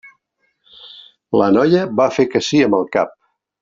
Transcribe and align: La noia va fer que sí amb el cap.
La 1.43 1.51
noia 1.59 1.85
va 2.01 2.11
fer 2.19 2.29
que 2.35 2.45
sí 2.51 2.67
amb 2.71 2.83
el 2.83 2.93
cap. 2.99 3.19